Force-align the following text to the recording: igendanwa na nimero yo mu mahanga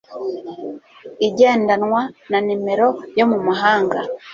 igendanwa 1.27 2.01
na 2.29 2.39
nimero 2.45 2.87
yo 3.17 3.25
mu 3.31 3.39
mahanga 3.47 3.99